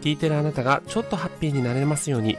[0.00, 2.36] 聞いてるあなたがちょっとハッピーになれますように、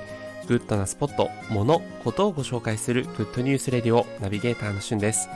[0.48, 5.30] グッドなスポット、もの、ことをご紹介する Good News Radio ナビゲーターのしゅんです。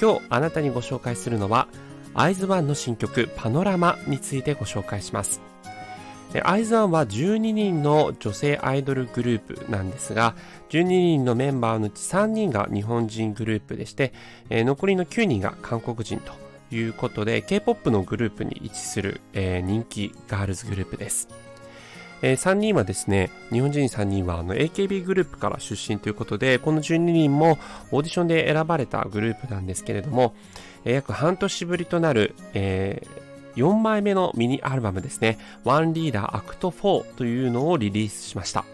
[0.00, 1.68] 今日あなたにご紹介するのは、
[2.14, 5.40] アイズワンの新曲パノラマについてご紹介します。
[6.44, 10.34] アイズワンは12人の女性アイドルグループなんですが、
[10.70, 14.12] 12人のメンバーのうち3人が日本人グループでして、
[14.48, 16.32] 残りの9人が韓国人と
[16.74, 21.28] いうことで、K-POP のグループに位置する、人気ガールズグループです。
[22.22, 27.58] えー、3人はですね、日本人3人はあの AKB グループから出身ということで、この12人も
[27.90, 30.34] オーディションで選ばれたグループなんですけれども、
[30.84, 38.64] えー、約半年ぶりとなる、えー、4枚目のミニアルバムですね、 One-reeler Act 4というのをリリースしました。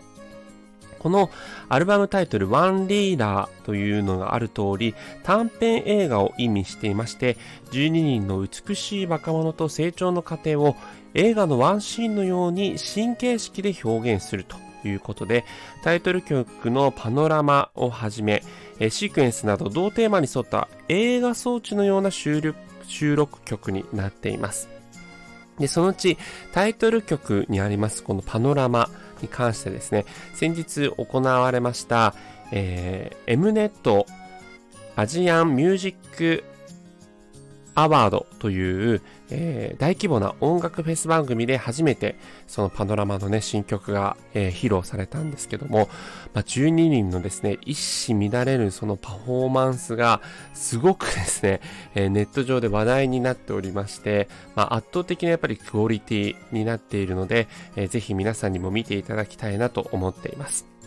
[0.99, 1.31] この
[1.69, 7.37] アルバムタイトル One-reeler というのがある通り短編映画を意味していまして
[7.71, 10.77] 12人の美しい若者と成長の過程を
[11.15, 15.45] 映画のワンシーンのように神経式で表現するということで
[15.83, 18.43] タイトル曲のパノラマをはじめ
[18.91, 24.69] シークエンスなど同テーマに沿った映画装置のような収録収録曲になっています。
[25.59, 26.17] でそのうち
[26.53, 28.89] タイトル曲にありますこのパノラマ。
[29.23, 32.15] に関してですね、先日行われました、
[32.53, 34.07] えー、M ネット
[34.97, 36.45] アジアンミュージック
[37.79, 42.17] アワードという、えー、大規模な音楽フェス番組で初めて
[42.49, 45.89] そのパノラマのね、新曲が、えー、披露されたんですけども、
[46.35, 50.21] まあ、12人のですね、一糸乱れるそのパフォーマンスが
[50.55, 51.61] すごくですね、
[51.95, 60.78] えー、ネット上で話題になっておりまして、まあ、圧倒的なやっぱりクオリティになっているので、えー、ぜひ皆さんにも見ていただきたいなと思っています。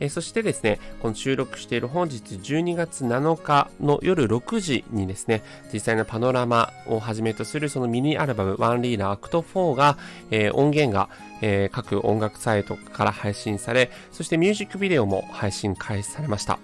[0.00, 9.96] えー、そしてですね、この収録している本日12月7日の夜6時にですね、実際のパノラマをはじめとするそのミニアルバム One-reeler Act 4が、
[10.30, 11.08] えー、音源が、
[11.42, 16.58] えー、各音楽サイトから配信され、そしてミュージックビデオも配信開始されました。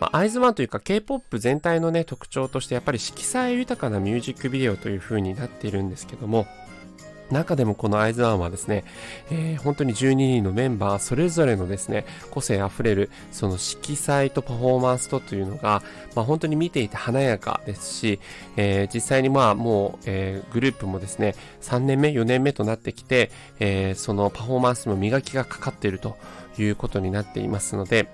[0.00, 6.46] まあ、アイズワンというか K-POP 全体のね、特徴としてやっぱり色彩豊かなミュージックビデオという風になっているんですけども、
[7.32, 8.84] 中でもこのアイズワンはですね、
[9.30, 15.82] えー、本当に12人のメンバーそれぞれのですね、個性あふれるその色彩とパフォーマンスとというのが、
[16.14, 18.20] まあ、本当に見ていて華やかですし、
[18.56, 26.16] えー、実際にまあもう、えー、グループもですね、3年目、4年目となってきて、えそのパフォーマンスも磨きがかかっていると
[26.58, 28.08] いうことになっていますので、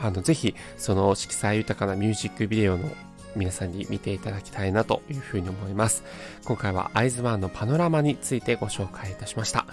[0.00, 2.88] あの、ぜひ、その色彩豊かなミュージックビデオの
[3.36, 6.04] 皆さんに見ていただきたいなというふうに思います。
[6.44, 9.66] 今回はアイズワンのパノラマについてご紹介いたしました。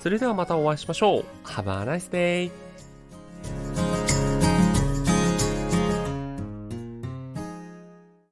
[0.00, 1.24] それではまたお会いしましょう。
[1.44, 2.69] Have a nice day!